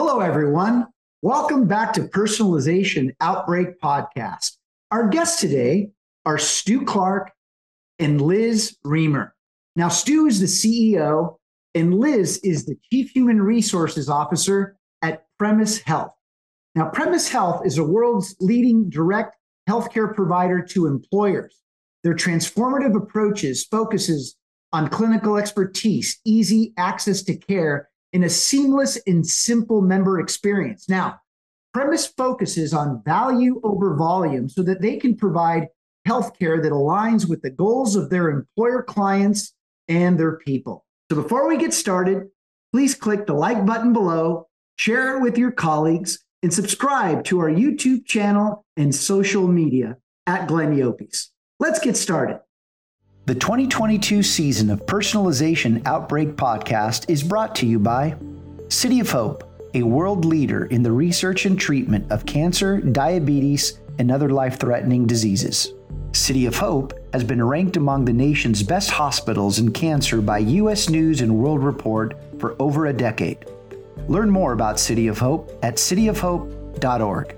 [0.00, 0.86] Hello, everyone.
[1.22, 4.52] Welcome back to Personalization Outbreak Podcast.
[4.92, 5.90] Our guests today
[6.24, 7.32] are Stu Clark
[7.98, 9.34] and Liz Reamer.
[9.74, 11.38] Now, Stu is the CEO,
[11.74, 16.14] and Liz is the Chief Human Resources Officer at Premise Health.
[16.76, 19.34] Now, Premise Health is the world's leading direct
[19.68, 21.60] healthcare provider to employers.
[22.04, 24.36] Their transformative approaches focuses
[24.72, 30.88] on clinical expertise, easy access to care, in a seamless and simple member experience.
[30.88, 31.20] Now,
[31.74, 35.68] Premise focuses on value over volume so that they can provide
[36.06, 39.52] healthcare that aligns with the goals of their employer clients
[39.86, 40.86] and their people.
[41.10, 42.28] So before we get started,
[42.72, 47.50] please click the like button below, share it with your colleagues, and subscribe to our
[47.50, 49.96] YouTube channel and social media
[50.26, 51.28] at Glenn Llopis.
[51.60, 52.40] Let's get started.
[53.28, 58.16] The 2022 season of Personalization Outbreak Podcast is brought to you by
[58.70, 64.10] City of Hope, a world leader in the research and treatment of cancer, diabetes, and
[64.10, 65.74] other life threatening diseases.
[66.12, 70.88] City of Hope has been ranked among the nation's best hospitals in cancer by U.S.
[70.88, 73.44] News and World Report for over a decade.
[74.06, 77.37] Learn more about City of Hope at cityofhope.org.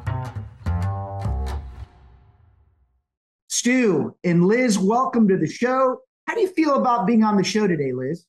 [3.61, 5.99] Stu and Liz, welcome to the show.
[6.25, 8.25] How do you feel about being on the show today, Liz?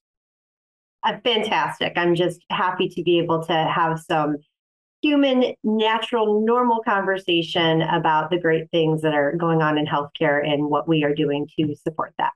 [1.02, 1.94] Uh, fantastic.
[1.97, 4.36] I'm just happy to be able to have some
[5.00, 10.69] human, natural, normal conversation about the great things that are going on in healthcare and
[10.69, 12.32] what we are doing to support that.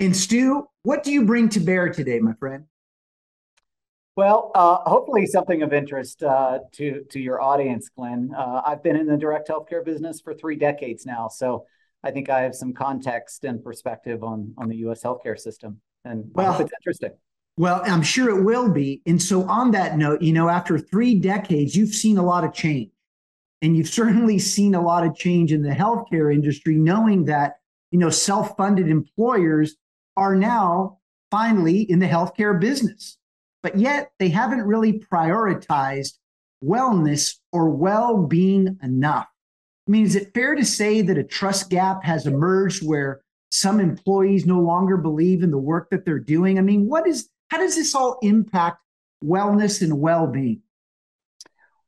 [0.00, 2.64] And Stu, what do you bring to bear today, my friend?
[4.16, 8.34] Well, uh, hopefully something of interest uh, to to your audience, Glenn.
[8.36, 11.66] Uh, I've been in the direct healthcare business for three decades now, so
[12.04, 15.02] I think I have some context and perspective on on the U.S.
[15.02, 17.12] healthcare system, and well, it's interesting.
[17.58, 19.00] Well, I'm sure it will be.
[19.06, 22.52] And so, on that note, you know, after three decades, you've seen a lot of
[22.52, 22.90] change,
[23.62, 27.56] and you've certainly seen a lot of change in the healthcare industry, knowing that
[27.90, 29.76] you know self-funded employers
[30.16, 30.98] are now
[31.30, 33.18] finally in the healthcare business,
[33.62, 36.18] but yet they haven't really prioritized
[36.62, 39.26] wellness or well-being enough.
[39.86, 43.20] I mean, is it fair to say that a trust gap has emerged where
[43.50, 46.58] some employees no longer believe in the work that they're doing?
[46.58, 48.78] I mean, what is how does this all impact
[49.22, 50.62] wellness and well-being?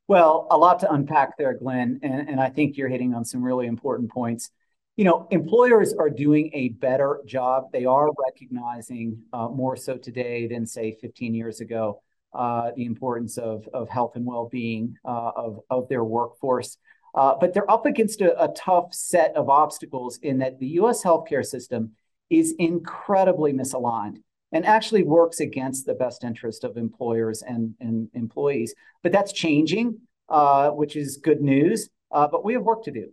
[0.07, 3.43] Well, a lot to unpack there, Glenn, and, and I think you're hitting on some
[3.43, 4.49] really important points.
[4.95, 7.65] You know, employers are doing a better job.
[7.71, 12.01] They are recognizing uh, more so today than say 15 years ago
[12.33, 16.77] uh, the importance of of health and well-being uh, of of their workforce.
[17.15, 21.03] Uh, but they're up against a, a tough set of obstacles in that the US
[21.03, 21.91] healthcare system
[22.29, 24.17] is incredibly misaligned
[24.51, 28.73] and actually works against the best interest of employers and, and employees.
[29.03, 31.89] But that's changing, uh, which is good news.
[32.11, 33.11] Uh, but we have work to do.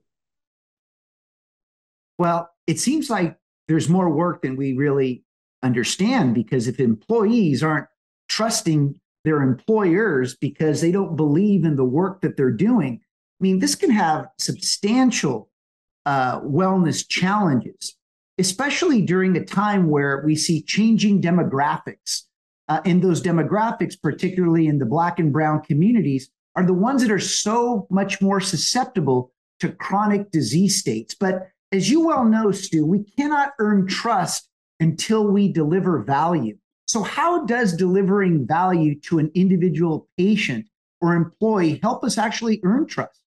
[2.19, 3.37] Well, it seems like
[3.69, 5.25] there's more work than we really
[5.63, 7.89] understand because if employees aren't
[8.29, 13.01] trusting their employers because they don't believe in the work that they're doing,
[13.39, 15.51] I mean, this can have substantial
[16.07, 17.97] uh, wellness challenges,
[18.39, 22.23] especially during a time where we see changing demographics.
[22.69, 27.13] Uh, and those demographics, particularly in the Black and Brown communities, are the ones that
[27.13, 31.15] are so much more susceptible to chronic disease states.
[31.15, 34.49] But as you well know, Stu, we cannot earn trust
[34.81, 36.57] until we deliver value.
[36.87, 40.69] So, how does delivering value to an individual patient
[41.01, 43.21] or employee help us actually earn trust?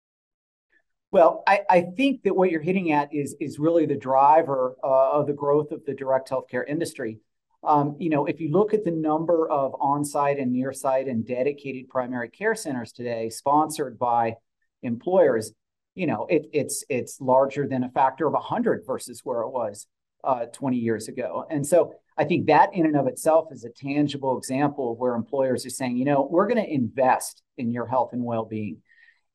[1.11, 5.11] Well, I, I, think that what you're hitting at is is really the driver uh,
[5.11, 7.19] of the growth of the direct healthcare industry.
[7.63, 11.89] Um, you know, if you look at the number of on-site and near-site and dedicated
[11.89, 14.35] primary care centers today, sponsored by
[14.83, 15.53] employers,
[15.95, 19.87] you know, it, it's it's larger than a factor of 100 versus where it was
[20.25, 21.45] uh, 20 years ago.
[21.49, 25.15] And so I think that in and of itself is a tangible example of where
[25.15, 28.81] employers are saying, you know, we're going to invest in your health and well-being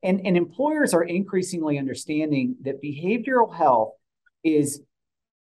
[0.03, 3.93] and, and employers are increasingly understanding that behavioral health
[4.43, 4.83] is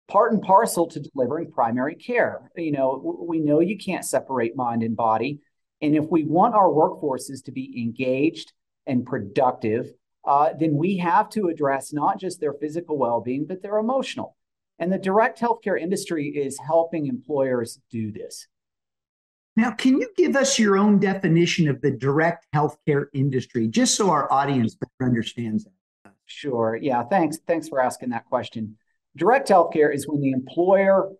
[0.09, 2.51] part and parcel to delivering primary care.
[2.57, 5.41] You know, we know you can't separate mind and body.
[5.81, 8.53] And if we want our workforces to be engaged
[8.87, 9.93] and productive,
[10.25, 14.37] uh, then we have to address not just their physical well being, but their emotional.
[14.79, 18.47] And the direct healthcare industry is helping employers do this.
[19.57, 24.09] Now, can you give us your own definition of the direct healthcare industry, just so
[24.11, 26.13] our audience better understands that?
[26.25, 26.79] Sure.
[26.81, 27.03] Yeah.
[27.03, 27.39] Thanks.
[27.47, 28.79] Thanks for asking that question.
[29.17, 31.11] Direct healthcare is when the employer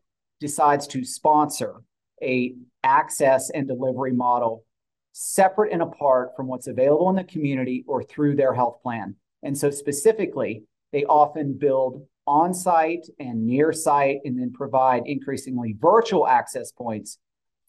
[0.41, 1.83] decides to sponsor
[2.23, 4.65] a access and delivery model
[5.13, 9.15] separate and apart from what's available in the community or through their health plan.
[9.43, 10.63] And so specifically,
[10.93, 17.19] they often build on-site and near site and then provide increasingly virtual access points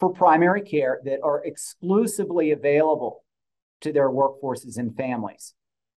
[0.00, 3.24] for primary care that are exclusively available
[3.80, 5.54] to their workforces and families.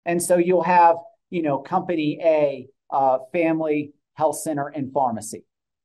[0.05, 0.97] And so you'll have,
[1.31, 5.45] you know, company A, uh, family health center and pharmacy,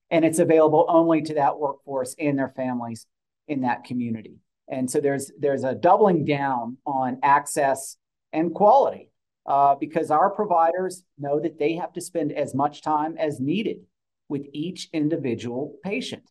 [0.09, 3.05] and it's available only to that workforce and their families
[3.47, 4.35] in that community.
[4.67, 7.97] And so there's there's a doubling down on access
[8.31, 9.09] and quality
[9.45, 13.77] uh, because our providers know that they have to spend as much time as needed
[14.27, 16.29] with each individual patient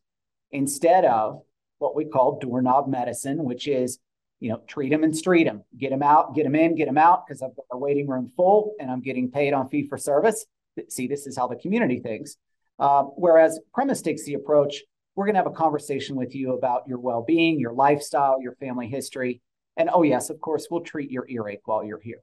[0.53, 1.43] instead of
[1.79, 3.99] what we call doorknob medicine, which is
[4.41, 6.99] you know treat them and street them, get them out, get them in, get them
[6.99, 9.99] out because I've got a waiting room full and I'm getting paid on fee for
[9.99, 10.47] service.
[10.89, 12.37] See, this is how the community thinks.
[12.79, 14.83] Uh, whereas Premise takes the approach
[15.19, 18.55] we're going to have a conversation with you about your well being, your lifestyle, your
[18.55, 19.43] family history.
[19.77, 22.21] And oh, yes, of course, we'll treat your earache while you're here.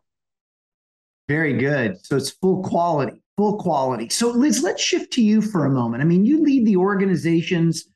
[1.27, 1.97] Very good.
[2.05, 4.07] So it's full quality, full quality.
[4.07, 6.03] So, Liz, let's shift to you for a moment.
[6.03, 7.89] I mean, you lead the organization's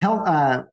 [0.00, 0.64] health, uh,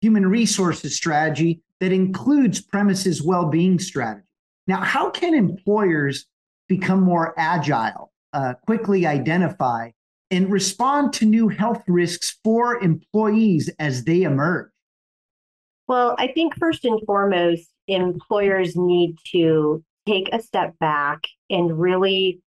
[0.00, 4.26] human resources strategy that includes premises well being strategy.
[4.66, 6.26] Now, how can employers
[6.68, 9.90] become more agile, uh, quickly identify
[10.30, 14.70] and respond to new health risks for employees as they emerge?
[15.86, 22.40] Well, I think first and foremost, employers need to take a step back and really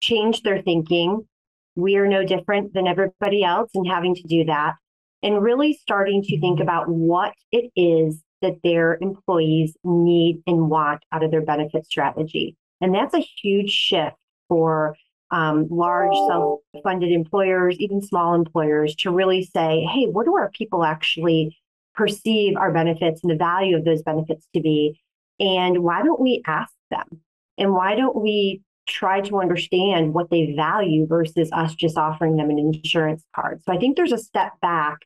[0.00, 1.26] change their thinking.
[1.74, 4.74] We are no different than everybody else in having to do that.
[5.22, 11.02] And really starting to think about what it is that their employees need and want
[11.12, 12.56] out of their benefit strategy.
[12.80, 14.16] And that's a huge shift
[14.48, 14.96] for
[15.30, 20.50] um, large self funded employers, even small employers, to really say, hey, what do our
[20.50, 21.56] people actually
[21.94, 25.00] perceive our benefits and the value of those benefits to be?
[25.40, 27.20] And why don't we ask them?
[27.58, 32.50] And why don't we try to understand what they value versus us just offering them
[32.50, 33.60] an insurance card?
[33.64, 34.98] So I think there's a step back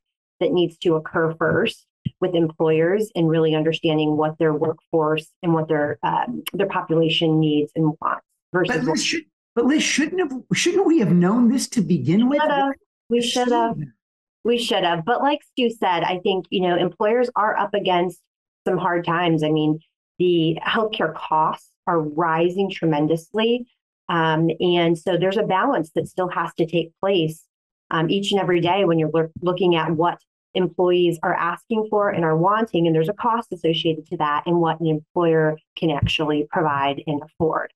[0.43, 1.87] that needs to occur first
[2.21, 7.73] with employers and really understanding what their workforce and what their um, their population needs
[7.75, 8.85] and wants versus.
[8.85, 9.25] But should,
[9.55, 12.41] but Liz, shouldn't have shouldn't we have known this to begin with?
[13.09, 13.77] We should have.
[14.45, 15.05] We should have.
[15.05, 18.21] But like Stu said, I think, you know, employers are up against
[18.67, 19.45] some hard times.
[19.45, 19.79] I mean,
[20.19, 23.67] the healthcare costs are rising tremendously.
[24.09, 27.45] Um, and so there's a balance that still has to take place
[27.91, 30.19] um, each and every day when you're looking at what
[30.55, 32.87] employees are asking for and are wanting.
[32.87, 37.23] And there's a cost associated to that and what an employer can actually provide and
[37.23, 37.73] afford.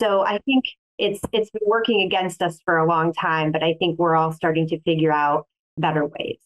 [0.00, 0.64] So I think
[0.98, 4.32] it's it's been working against us for a long time, but I think we're all
[4.32, 6.38] starting to figure out better ways.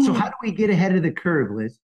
[0.00, 1.78] So how do we get ahead of the curve, Liz?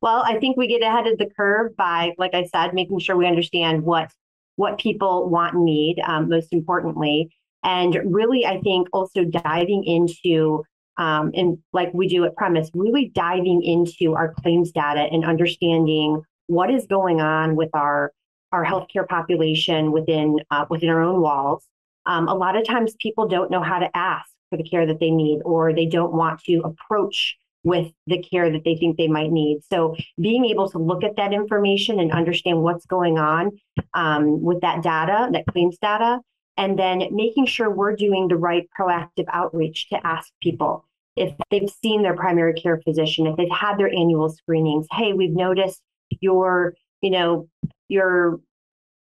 [0.00, 3.16] Well, I think we get ahead of the curve by, like I said, making sure
[3.16, 4.10] we understand what
[4.56, 7.30] what people want and need, um, most importantly,
[7.62, 10.64] and really, I think also diving into
[10.98, 16.22] um, and like we do at Premise, really diving into our claims data and understanding
[16.46, 18.12] what is going on with our
[18.52, 21.66] our healthcare population within uh, within our own walls.
[22.06, 25.00] Um, a lot of times, people don't know how to ask for the care that
[25.00, 29.08] they need, or they don't want to approach with the care that they think they
[29.08, 29.58] might need.
[29.70, 33.58] So, being able to look at that information and understand what's going on
[33.94, 36.20] um, with that data, that claims data,
[36.56, 40.84] and then making sure we're doing the right proactive outreach to ask people
[41.16, 44.86] if they've seen their primary care physician, if they've had their annual screenings.
[44.92, 45.80] Hey, we've noticed
[46.20, 47.48] your, you know,
[47.88, 48.40] your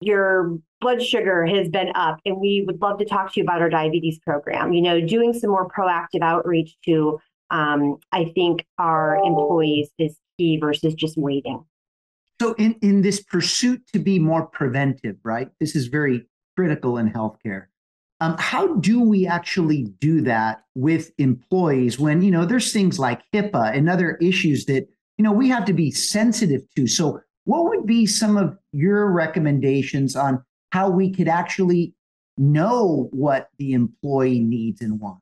[0.01, 3.62] your blood sugar has been up and we would love to talk to you about
[3.62, 7.20] our diabetes program you know doing some more proactive outreach to
[7.51, 11.63] um, i think our employees is key versus just waiting
[12.41, 17.10] so in, in this pursuit to be more preventive right this is very critical in
[17.10, 17.65] healthcare
[18.20, 23.22] um, how do we actually do that with employees when you know there's things like
[23.34, 27.65] hipaa and other issues that you know we have to be sensitive to so what
[27.65, 31.93] would be some of your recommendations on how we could actually
[32.38, 35.22] know what the employee needs and wants?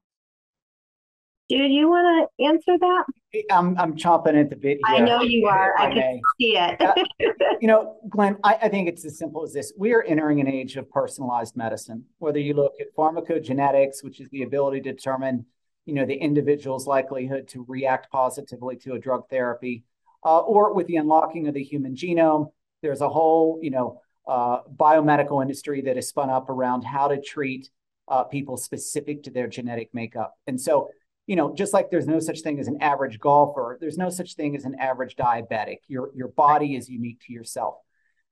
[1.49, 3.03] Do you want to answer that?
[3.51, 4.77] I'm I'm chomping at the bit.
[4.85, 4.97] Here.
[4.97, 5.73] I know you are.
[5.73, 6.21] if I can may.
[6.39, 6.79] see it.
[6.79, 6.93] Uh,
[7.61, 9.73] you know, Glenn, I, I think it's as simple as this.
[9.75, 12.05] We are entering an age of personalized medicine.
[12.19, 15.45] Whether you look at pharmacogenetics, which is the ability to determine,
[15.85, 19.83] you know, the individual's likelihood to react positively to a drug therapy,
[20.23, 22.51] uh, or with the unlocking of the human genome,
[22.83, 27.19] there's a whole, you know, uh, biomedical industry that is spun up around how to
[27.19, 27.71] treat
[28.07, 30.35] uh, people specific to their genetic makeup.
[30.45, 30.89] And so,
[31.29, 34.33] you know, just like there's no such thing as an average golfer, there's no such
[34.33, 35.77] thing as an average diabetic.
[35.87, 37.75] Your your body is unique to yourself.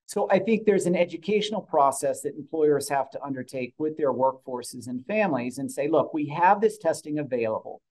[0.07, 4.87] So I think there's an educational process that employers have to undertake with their workforces
[4.87, 7.83] and families and say, look, we have this testing available.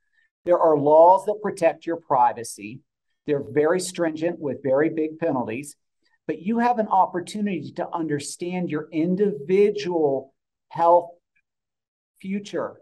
[0.45, 2.81] There are laws that protect your privacy.
[3.29, 5.77] They're very stringent with very big penalties,
[6.27, 10.35] but you have an opportunity to understand your individual
[10.71, 11.11] health
[12.21, 12.81] future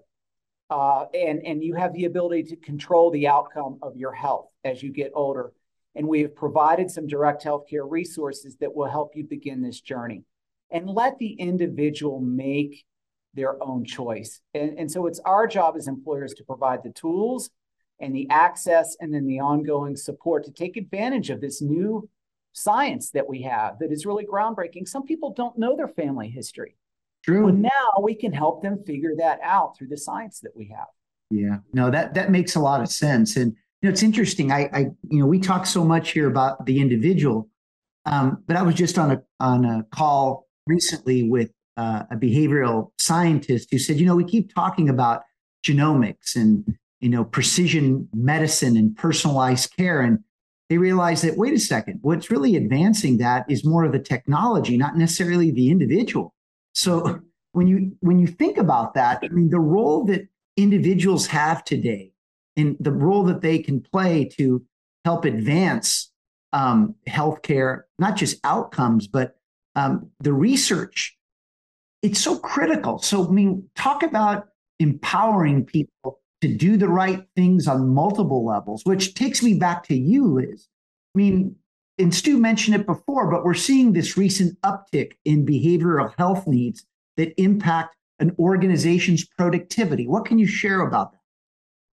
[0.71, 4.83] uh, and and you have the ability to control the outcome of your health as
[4.83, 5.53] you get older.
[5.95, 10.25] And we have provided some direct healthcare resources that will help you begin this journey,
[10.71, 12.85] and let the individual make
[13.35, 14.41] their own choice.
[14.55, 17.51] And, and so it's our job as employers to provide the tools
[18.01, 22.09] and the access and then the ongoing support to take advantage of this new
[22.53, 24.87] science that we have that is really groundbreaking.
[24.87, 26.77] Some people don't know their family history.
[27.25, 27.47] True.
[27.47, 30.89] Well, now we can help them figure that out through the science that we have.
[31.31, 33.37] Yeah, no, that that makes a lot of sense.
[33.37, 34.53] And you know, it's interesting.
[34.53, 34.79] I, I
[35.09, 37.49] you know, we talk so much here about the individual,
[38.05, 42.91] um, but I was just on a on a call recently with uh, a behavioral
[42.99, 45.23] scientist who said, you know, we keep talking about
[45.67, 50.19] genomics and you know precision medicine and personalized care, and
[50.69, 54.77] they realize that wait a second, what's really advancing that is more of the technology,
[54.77, 56.34] not necessarily the individual.
[56.75, 57.21] So
[57.53, 62.13] when you when you think about that, I mean, the role that individuals have today
[62.57, 64.65] and the role that they can play to
[65.05, 66.11] help advance
[66.53, 69.37] um, healthcare, not just outcomes, but
[69.75, 71.17] um, the research,
[72.03, 72.99] it's so critical.
[72.99, 74.47] So, I mean, talk about
[74.79, 79.97] empowering people to do the right things on multiple levels, which takes me back to
[79.97, 80.69] you, Liz.
[81.15, 81.57] I mean,
[81.99, 86.85] and Stu mentioned it before, but we're seeing this recent uptick in behavioral health needs
[87.17, 90.07] that impact an organization's productivity.
[90.07, 91.21] What can you share about that?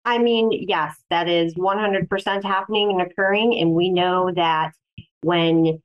[0.04, 3.58] I mean, yes, that is 100% happening and occurring.
[3.60, 4.72] And we know that
[5.22, 5.80] when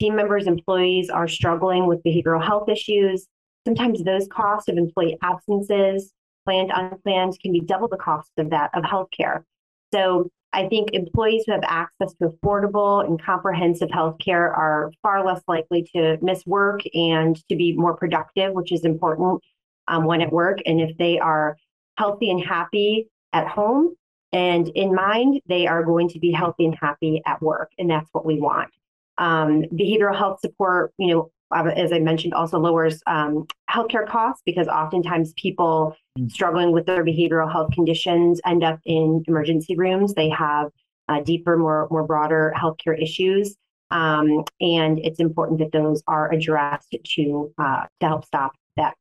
[0.00, 3.26] team members, employees are struggling with behavioral health issues,
[3.66, 6.12] sometimes those costs of employee absences,
[6.46, 9.44] planned, unplanned, can be double the cost of that of healthcare.
[9.92, 15.42] So I think employees who have access to affordable and comprehensive healthcare are far less
[15.46, 19.40] likely to miss work and to be more productive, which is important
[19.86, 20.58] um, when at work.
[20.66, 21.56] And if they are
[21.96, 23.94] healthy and happy at home
[24.32, 27.70] and in mind, they are going to be healthy and happy at work.
[27.78, 28.70] And that's what we want.
[29.18, 34.68] Um, behavioral health support, you know, as I mentioned, also lowers um, healthcare costs because
[34.68, 36.30] oftentimes people mm.
[36.30, 40.14] struggling with their behavioral health conditions end up in emergency rooms.
[40.14, 40.70] They have
[41.08, 43.56] uh, deeper, more more broader healthcare issues,
[43.90, 48.94] um, and it's important that those are addressed to uh, to help stop that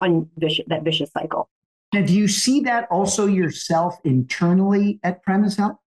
[0.00, 1.48] un- vicious, that vicious cycle.
[1.92, 5.78] Now, do you see that also yourself internally at Premise Health?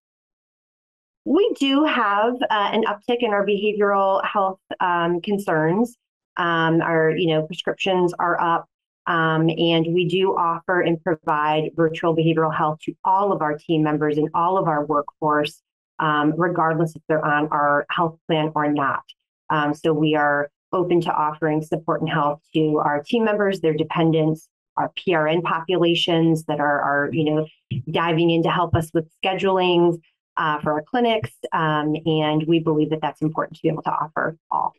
[1.26, 5.96] We do have uh, an uptick in our behavioral health um, concerns.
[6.38, 8.68] Um, our, you know, prescriptions are up,
[9.06, 13.84] um, and we do offer and provide virtual behavioral health to all of our team
[13.84, 15.62] members and all of our workforce,
[16.00, 19.04] um, regardless if they're on our health plan or not.
[19.50, 23.74] Um, so we are open to offering support and help to our team members, their
[23.74, 24.48] dependents,
[24.78, 27.48] our PRN populations that are, are you know,
[27.92, 30.00] diving in to help us with scheduling
[30.42, 31.32] uh, for our clinics.
[31.54, 34.74] Um, and we believe that that's important to be able to offer all.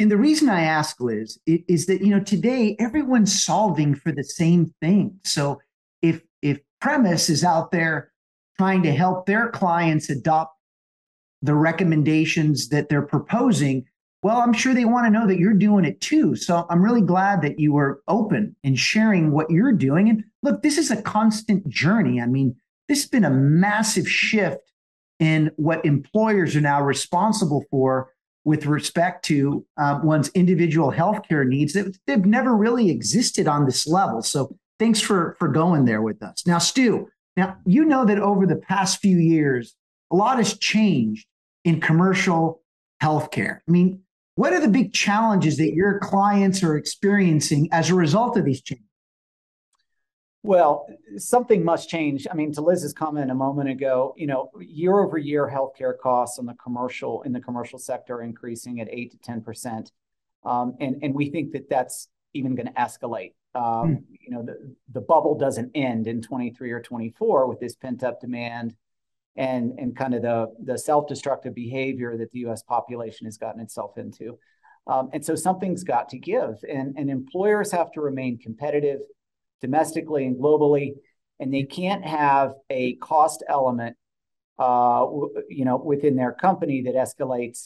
[0.00, 4.24] And the reason I ask, Liz, is that you know today everyone's solving for the
[4.24, 5.20] same thing.
[5.24, 5.60] So
[6.02, 8.12] if if Premise is out there
[8.58, 10.56] trying to help their clients adopt
[11.42, 13.84] the recommendations that they're proposing,
[14.22, 16.34] well, I'm sure they want to know that you're doing it too.
[16.34, 20.08] So I'm really glad that you were open in sharing what you're doing.
[20.08, 22.20] And look, this is a constant journey.
[22.20, 22.56] I mean,
[22.88, 24.72] this has been a massive shift
[25.20, 28.10] in what employers are now responsible for
[28.44, 31.72] with respect to uh, one's individual healthcare needs.
[31.72, 34.22] That they've never really existed on this level.
[34.22, 36.46] So thanks for for going there with us.
[36.46, 39.74] Now, Stu, now you know that over the past few years,
[40.12, 41.26] a lot has changed
[41.64, 42.60] in commercial
[43.02, 43.60] healthcare.
[43.66, 44.00] I mean,
[44.36, 48.62] what are the big challenges that your clients are experiencing as a result of these
[48.62, 48.83] changes?
[50.44, 50.86] Well,
[51.16, 52.26] something must change.
[52.30, 56.52] I mean, to Liz's comment a moment ago, you know, year-over-year healthcare costs on the
[56.62, 59.90] commercial in the commercial sector are increasing at eight to ten percent,
[60.44, 63.32] um, And and we think that that's even gonna escalate.
[63.54, 64.14] Um, hmm.
[64.20, 67.74] You know, the the bubble doesn't end in twenty three or twenty four with this
[67.74, 68.76] pent-up demand
[69.36, 72.62] and and kind of the self-destructive behavior that the U.S.
[72.62, 74.38] population has gotten itself into.
[74.86, 79.00] Um, and so something's got to give, and, and employers have to remain competitive
[79.66, 80.88] domestically and globally,
[81.40, 82.48] and they can't have
[82.82, 83.94] a cost element,
[84.66, 85.02] uh,
[85.58, 87.60] you know, within their company that escalates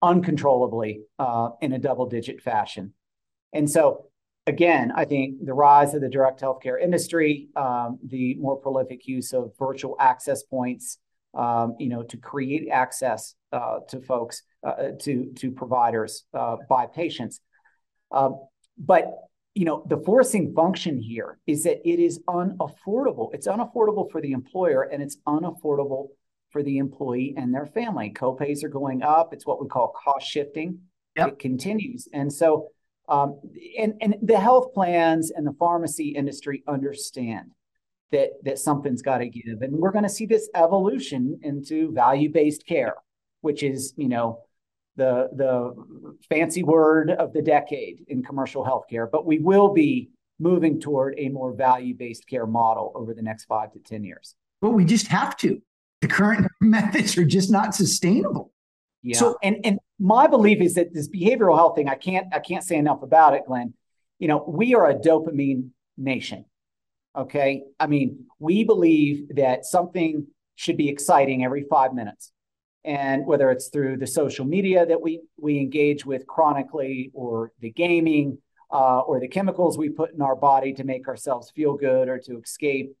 [0.00, 2.84] uncontrollably uh, in a double-digit fashion.
[3.52, 3.82] And so,
[4.46, 7.32] again, I think the rise of the direct healthcare industry,
[7.64, 10.86] um, the more prolific use of virtual access points,
[11.34, 14.42] um, you know, to create access uh, to folks,
[15.04, 16.12] to providers
[16.68, 17.40] by patients.
[18.10, 18.32] Um,
[18.76, 19.04] but,
[19.56, 23.30] you know, the forcing function here is that it is unaffordable.
[23.32, 26.08] It's unaffordable for the employer, and it's unaffordable
[26.50, 28.10] for the employee and their family.
[28.10, 29.32] Co-pays are going up.
[29.32, 30.80] It's what we call cost shifting.
[31.16, 31.28] Yep.
[31.28, 32.06] It continues.
[32.12, 32.68] And so,
[33.08, 33.40] um
[33.78, 37.52] and and the health plans and the pharmacy industry understand
[38.12, 42.96] that that something's got to give, and we're gonna see this evolution into value-based care,
[43.40, 44.42] which is, you know,
[44.96, 45.74] the the
[46.28, 49.08] fancy word of the decade in commercial healthcare.
[49.10, 53.72] But we will be moving toward a more value-based care model over the next five
[53.72, 54.34] to 10 years.
[54.60, 55.62] But we just have to.
[56.02, 58.52] The current methods are just not sustainable.
[59.02, 59.16] Yeah.
[59.18, 62.62] So- and, and My belief is that this behavioral health thing, I can't, I can't
[62.62, 63.72] say enough about it, Glenn.
[64.18, 66.44] You know, we are a dopamine nation,
[67.16, 67.62] okay?
[67.80, 72.30] I mean, we believe that something should be exciting every five minutes,
[72.86, 77.70] and whether it's through the social media that we we engage with chronically, or the
[77.70, 78.38] gaming,
[78.70, 82.18] uh, or the chemicals we put in our body to make ourselves feel good or
[82.18, 82.94] to escape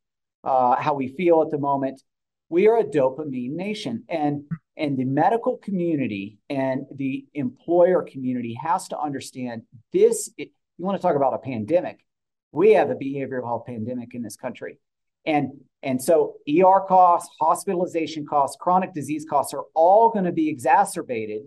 [0.44, 2.02] uh, how we feel at the moment,
[2.48, 4.04] we are a dopamine nation.
[4.08, 4.44] And
[4.76, 10.30] the medical community and the employer community has to understand this.
[10.36, 12.04] You wanna talk about a pandemic,
[12.52, 14.78] we have a behavioral health pandemic in this country.
[15.24, 15.60] And
[16.02, 21.42] so ER costs, hospitalization costs, chronic disease costs are all gonna be exacerbated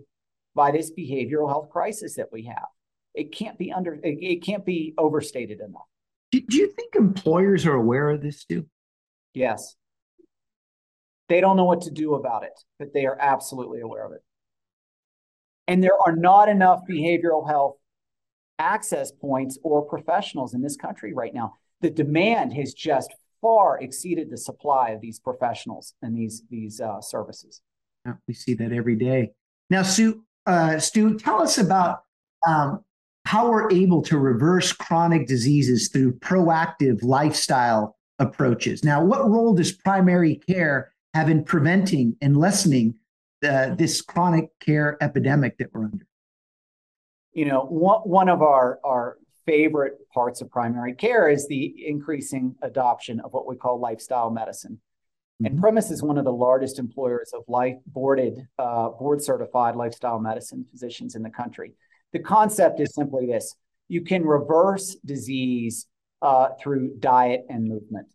[0.54, 2.66] by this behavioral health crisis that we have.
[3.14, 5.82] It can't be overstated enough.
[6.32, 8.66] Do you think employers are aware of this, too?
[9.34, 9.76] Yes.
[11.28, 14.22] They don't know what to do about it, but they are absolutely aware of it.
[15.68, 17.76] And there are not enough behavioral health
[18.58, 21.54] access points or professionals in this country right now.
[21.80, 27.00] The demand has just far exceeded the supply of these professionals and these these uh,
[27.00, 27.62] services.
[28.06, 29.32] Yeah, we see that every day.
[29.68, 32.02] Now, Stu, uh, tell us about
[32.46, 32.84] um,
[33.26, 38.84] how we're able to reverse chronic diseases through proactive lifestyle approaches.
[38.84, 42.94] Now, what role does primary care have in preventing and lessening
[43.44, 46.06] uh, this chronic care epidemic that we're under?
[47.32, 49.18] You know, one one of our, our
[49.50, 54.80] favorite parts of primary care is the increasing adoption of what we call lifestyle medicine.
[55.42, 55.58] Mm-hmm.
[55.58, 61.16] Premise is one of the largest employers of life boarded, uh, board-certified lifestyle medicine physicians
[61.16, 61.72] in the country.
[62.12, 63.56] The concept is simply this:
[63.88, 65.86] you can reverse disease
[66.60, 68.08] through diet and movement.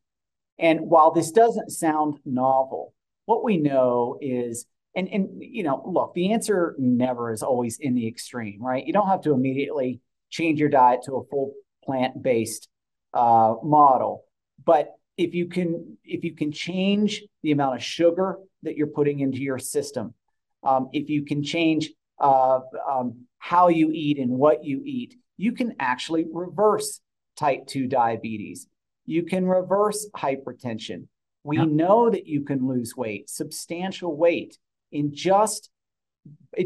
[0.57, 2.93] And while this doesn't sound novel,
[3.25, 7.93] what we know is, and, and you know, look, the answer never is always in
[7.95, 8.85] the extreme, right?
[8.85, 9.99] You don't have to immediately
[10.35, 12.67] change your diet to a full plant-based
[13.13, 14.23] uh, model.
[14.63, 19.19] But if you can if you can change the amount of sugar that you're putting
[19.19, 20.13] into your system,
[20.63, 25.51] um, if you can change uh, um, how you eat and what you eat, you
[25.53, 27.01] can actually reverse
[27.37, 28.67] type 2 diabetes.
[29.05, 30.99] You can reverse hypertension.
[30.99, 31.05] Yeah.
[31.43, 34.57] We know that you can lose weight, substantial weight,
[34.91, 35.69] in just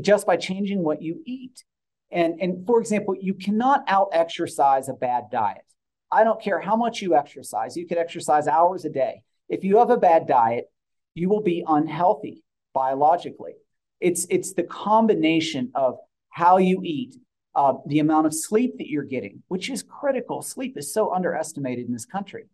[0.01, 1.63] just by changing what you eat.
[2.12, 5.65] And and for example, you cannot out-exercise a bad diet.
[6.12, 7.78] I don't care how much you exercise.
[7.78, 9.22] You could exercise hours a day.
[9.48, 10.65] If you have a bad diet,
[11.13, 12.43] you will be unhealthy
[12.74, 13.54] biologically.
[14.00, 15.98] It's the combination of
[16.30, 17.15] how you eat,
[17.54, 20.41] uh, the amount of sleep that you're getting, which is critical.
[20.41, 22.45] Sleep is so underestimated in this country.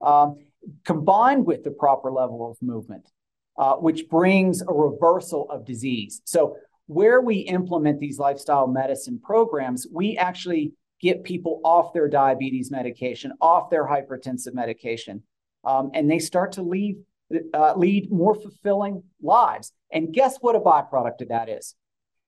[0.00, 0.36] Um,
[0.84, 3.10] combined with the proper level of movement,
[3.58, 6.22] uh, which brings a reversal of disease.
[6.24, 12.70] So where we implement these lifestyle medicine programs, we actually get people off their diabetes
[12.70, 15.22] medication, off their hypertensive medication,
[15.64, 16.62] um, and they start to
[17.54, 19.72] uh, lead more fulfilling lives.
[19.90, 21.74] And guess what a by-product of that is?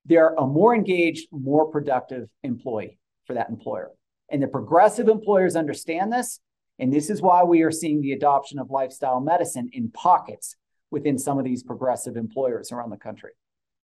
[0.06, 3.90] They're a more engaged, more productive employee for that employer.
[4.30, 6.40] And the progressive employers understand this,
[6.78, 10.56] And this is why we are seeing the adoption of lifestyle medicine in pockets
[10.90, 13.30] within some of these progressive employers around the country.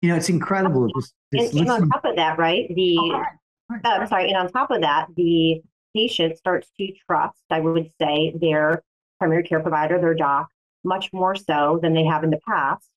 [0.01, 0.89] You know, it's incredible.
[0.95, 2.73] This, this and, and, on top of that, right?
[2.73, 3.23] The oh,
[3.69, 3.85] right.
[3.85, 5.61] Uh, sorry, and on top of that, the
[5.95, 8.83] patient starts to trust, I would say, their
[9.19, 10.47] primary care provider, their doc,
[10.83, 12.87] much more so than they have in the past.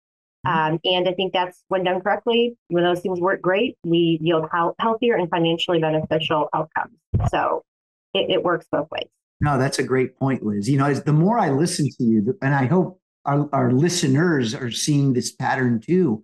[0.47, 0.75] Mm-hmm.
[0.75, 4.47] Um, and I think that's when done correctly, when those things work great, we yield
[4.79, 6.97] healthier and financially beneficial outcomes.
[7.31, 7.63] So
[8.15, 9.09] it, it works both ways.
[9.41, 10.69] No, that's a great point, Liz.
[10.69, 14.55] You know, as the more I listen to you, and I hope our, our listeners
[14.55, 16.23] are seeing this pattern too,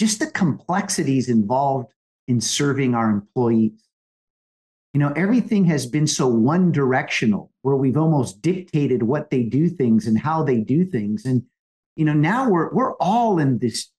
[0.00, 1.92] just the complexities involved
[2.26, 3.86] in serving our employees.
[4.94, 9.68] You know, everything has been so one directional where we've almost dictated what they do
[9.68, 11.26] things and how they do things.
[11.26, 11.42] And,
[11.96, 13.90] you know, now we're we're all in this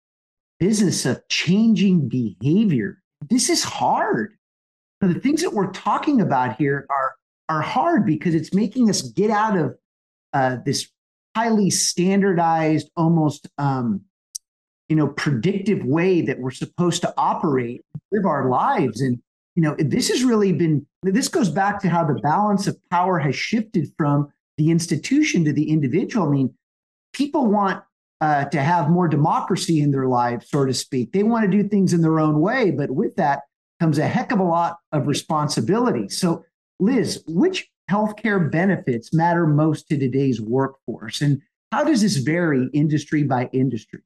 [0.60, 3.04] business of changing behavior.
[3.30, 4.34] This is hard.
[5.02, 7.14] the things that we're talking about here are
[7.48, 9.76] are hard because it's making us get out of
[10.34, 10.90] uh, this
[11.36, 14.02] highly standardized, almost um,
[14.92, 19.22] you know, predictive way that we're supposed to operate, live our lives, and
[19.56, 20.86] you know, this has really been.
[21.02, 24.28] This goes back to how the balance of power has shifted from
[24.58, 26.28] the institution to the individual.
[26.28, 26.54] I mean,
[27.14, 27.82] people want
[28.20, 31.14] uh, to have more democracy in their lives, so to speak.
[31.14, 33.44] They want to do things in their own way, but with that
[33.80, 36.10] comes a heck of a lot of responsibility.
[36.10, 36.44] So
[36.82, 41.22] Liz, which healthcare benefits matter most to today's workforce?
[41.22, 44.02] And how does this vary industry by industry?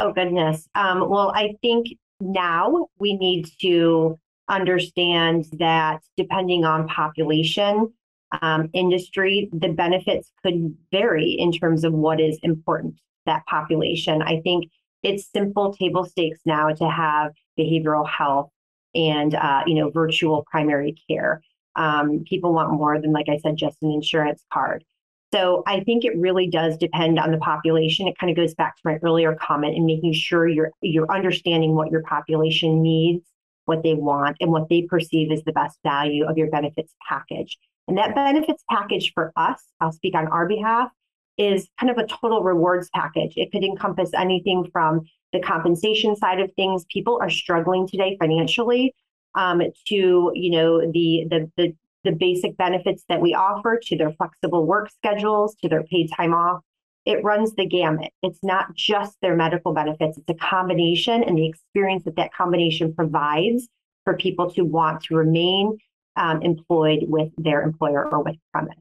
[0.00, 0.68] Oh, goodness.
[0.76, 1.88] Um, well, I think
[2.20, 4.16] now we need to
[4.48, 7.92] understand that depending on population,
[8.40, 14.22] um, industry, the benefits could vary in terms of what is important to that population.
[14.22, 14.70] I think
[15.02, 18.50] it's simple table stakes now to have behavioral health
[18.94, 21.42] and uh, you know virtual primary care.
[21.74, 24.84] Um, people want more than, like I said, just an insurance card.
[25.32, 28.08] So I think it really does depend on the population.
[28.08, 31.74] It kind of goes back to my earlier comment and making sure you're you're understanding
[31.74, 33.26] what your population needs,
[33.66, 37.58] what they want, and what they perceive as the best value of your benefits package.
[37.88, 40.90] And that benefits package for us, I'll speak on our behalf,
[41.36, 43.34] is kind of a total rewards package.
[43.36, 46.86] It could encompass anything from the compensation side of things.
[46.90, 48.94] People are struggling today financially
[49.34, 51.74] um, to you know the, the the
[52.08, 56.32] the basic benefits that we offer to their flexible work schedules to their paid time
[56.32, 56.62] off
[57.08, 58.12] it runs the gamut.
[58.22, 60.18] It's not just their medical benefits.
[60.18, 63.66] It's a combination and the experience that that combination provides
[64.04, 65.78] for people to want to remain
[66.16, 68.76] um, employed with their employer or with premise.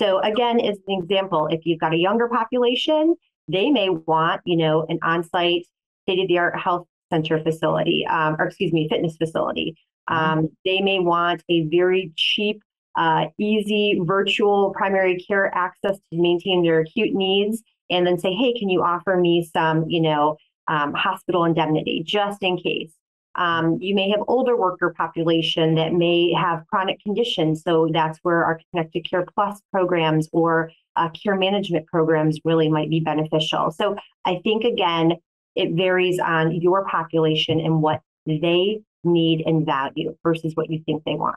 [0.00, 3.16] So again as an example if you've got a younger population
[3.48, 5.66] they may want you know an on-site
[6.04, 9.76] state-of-the-art health center facility, um, or excuse me, fitness facility.
[10.08, 10.38] Mm-hmm.
[10.38, 12.62] Um, they may want a very cheap,
[12.96, 18.52] uh, easy virtual primary care access to maintain their acute needs, and then say, hey,
[18.58, 22.92] can you offer me some, you know, um, hospital indemnity just in case?
[23.34, 27.62] Um, you may have older worker population that may have chronic conditions.
[27.62, 32.90] So that's where our Connected Care Plus programs or uh, care management programs really might
[32.90, 33.70] be beneficial.
[33.70, 35.12] So I think, again,
[35.54, 41.04] it varies on your population and what they need and value versus what you think
[41.04, 41.36] they want.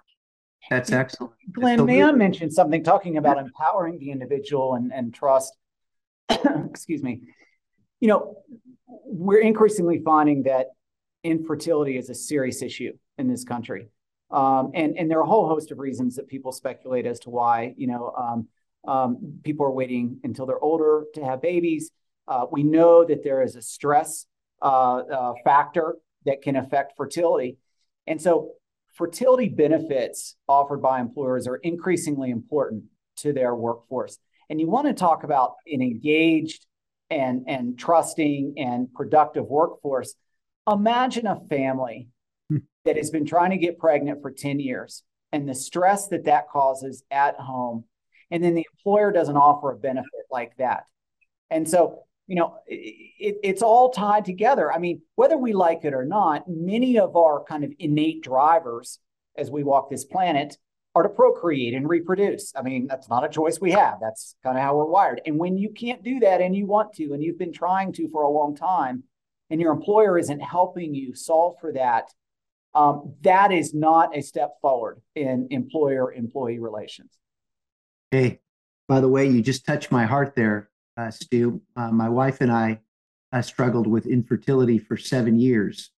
[0.70, 1.34] That's excellent.
[1.52, 5.54] Glenn, so may I mention something talking about empowering the individual and, and trust?
[6.30, 7.22] Excuse me.
[8.00, 8.38] You know,
[8.88, 10.68] we're increasingly finding that
[11.24, 13.88] infertility is a serious issue in this country.
[14.30, 17.30] Um, and, and there are a whole host of reasons that people speculate as to
[17.30, 18.48] why, you know, um,
[18.88, 21.92] um, people are waiting until they're older to have babies.
[22.28, 24.26] Uh, we know that there is a stress
[24.62, 27.58] uh, uh, factor that can affect fertility.
[28.08, 28.52] And so,
[28.94, 32.84] fertility benefits offered by employers are increasingly important
[33.18, 34.18] to their workforce.
[34.50, 36.66] And you want to talk about an engaged
[37.10, 40.14] and, and trusting and productive workforce.
[40.72, 42.10] Imagine a family
[42.50, 42.58] hmm.
[42.86, 46.50] that has been trying to get pregnant for 10 years and the stress that that
[46.50, 47.86] causes at home.
[48.30, 50.84] And then the employer doesn't offer a benefit like that.
[51.50, 54.72] And so you know, it, it's all tied together.
[54.72, 59.00] I mean, whether we like it or not, many of our kind of innate drivers
[59.38, 60.58] as we walk this planet
[60.96, 62.54] are to procreate and reproduce.
[62.56, 63.96] I mean, that's not a choice we have.
[64.00, 65.20] That's kind of how we're wired.
[65.26, 68.08] And when you can't do that and you want to, and you've been trying to
[68.08, 69.04] for a long time,
[69.50, 72.14] and your employer isn't helping you solve for that,
[72.74, 77.12] um, that is not a step forward in employer employee relations.
[78.10, 78.40] Hey,
[78.88, 81.62] by the way, you just touched my heart there uh, Stu.
[81.76, 82.80] Uh, my wife and I
[83.34, 85.92] uh, struggled with infertility for seven years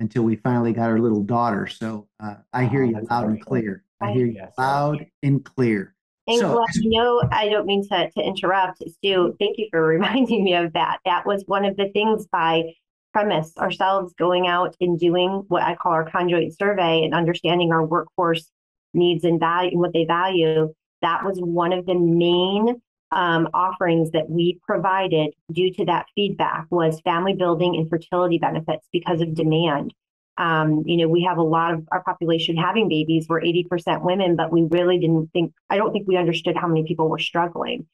[0.00, 1.66] until we finally got our little daughter.
[1.66, 3.84] So uh, I hear oh, you loud and clear.
[4.00, 5.94] I hear you loud and clear.
[6.26, 9.36] And So- Glenn, you know, I don't mean to, to interrupt, Stu.
[9.38, 10.98] Thank you for reminding me of that.
[11.04, 12.74] That was one of the things by
[13.12, 17.84] premise ourselves going out and doing what I call our conjoint survey and understanding our
[17.84, 18.48] workforce
[18.94, 20.72] needs and value and what they value.
[21.02, 22.80] That was one of the main
[23.12, 28.88] um, offerings that we provided due to that feedback was family building and fertility benefits
[28.92, 29.92] because of demand.
[30.38, 33.26] Um, you know, we have a lot of our population having babies.
[33.28, 36.84] We're 80% women, but we really didn't think, I don't think we understood how many
[36.84, 37.86] people were struggling.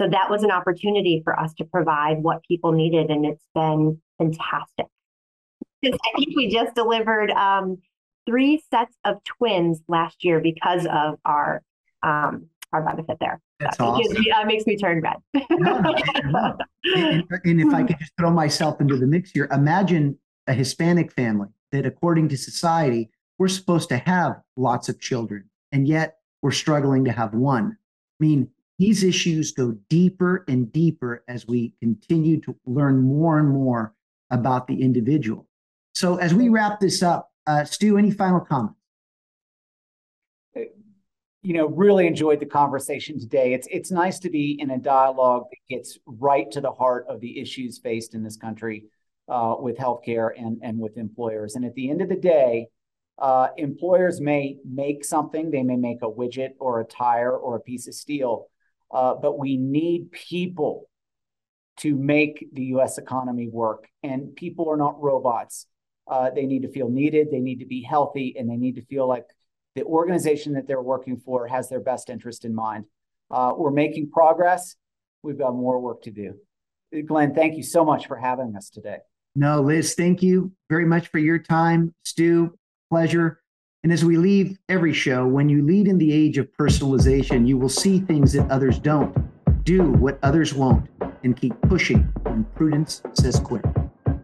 [0.00, 4.00] So that was an opportunity for us to provide what people needed, and it's been
[4.18, 4.86] fantastic.
[5.84, 7.78] I think we just delivered um,
[8.26, 11.62] three sets of twins last year because of our
[12.02, 13.40] um, our benefit there.
[13.60, 14.12] That's So awesome.
[14.12, 15.16] gives uh, makes me turn red.
[15.50, 16.56] No, no, no.
[16.96, 21.12] And, and if I could just throw myself into the mix here, imagine a Hispanic
[21.12, 26.50] family that, according to society, we're supposed to have lots of children, and yet we're
[26.50, 27.76] struggling to have one.
[28.20, 33.48] I mean, these issues go deeper and deeper as we continue to learn more and
[33.48, 33.94] more
[34.30, 35.46] about the individual.
[35.94, 38.78] So, as we wrap this up, uh, Stu, any final comments?
[41.44, 43.52] You know, really enjoyed the conversation today.
[43.52, 47.20] It's it's nice to be in a dialogue that gets right to the heart of
[47.20, 48.86] the issues faced in this country
[49.28, 51.54] uh, with healthcare and and with employers.
[51.54, 52.68] And at the end of the day,
[53.18, 57.60] uh, employers may make something, they may make a widget or a tire or a
[57.60, 58.46] piece of steel,
[58.90, 60.88] uh, but we need people
[61.76, 62.96] to make the U.S.
[62.96, 63.86] economy work.
[64.02, 65.66] And people are not robots.
[66.08, 68.84] Uh, they need to feel needed, they need to be healthy, and they need to
[68.86, 69.26] feel like
[69.74, 72.84] the organization that they're working for has their best interest in mind.
[73.30, 74.76] Uh, we're making progress.
[75.22, 76.34] We've got more work to do.
[77.06, 78.98] Glenn, thank you so much for having us today.
[79.34, 81.92] No, Liz, thank you very much for your time.
[82.04, 82.56] Stu,
[82.88, 83.40] pleasure.
[83.82, 87.58] And as we leave every show, when you lead in the age of personalization, you
[87.58, 89.14] will see things that others don't.
[89.64, 90.88] Do what others won't
[91.24, 93.64] and keep pushing when prudence says quit.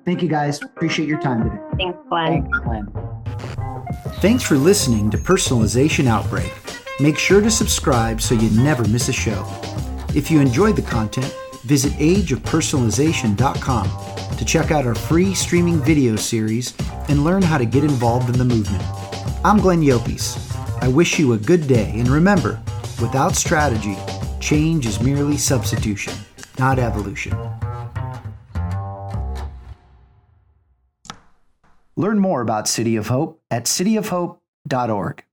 [0.04, 0.62] Thank you guys.
[0.62, 1.62] Appreciate your time today.
[1.76, 2.42] Thanks, Glenn.
[2.42, 3.09] Thank you, Glenn.
[4.20, 6.52] Thanks for listening to Personalization Outbreak.
[7.00, 9.46] Make sure to subscribe so you never miss a show.
[10.14, 16.74] If you enjoyed the content, visit ageofpersonalization.com to check out our free streaming video series
[17.08, 18.84] and learn how to get involved in the movement.
[19.42, 20.36] I'm Glenn Llopis.
[20.82, 22.60] I wish you a good day and remember,
[23.00, 23.96] without strategy,
[24.38, 26.12] change is merely substitution,
[26.58, 27.34] not evolution.
[31.96, 35.24] Learn more about City of Hope at cityofhope.org.